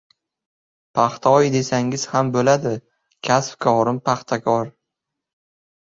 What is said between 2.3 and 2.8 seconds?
bo‘ladi!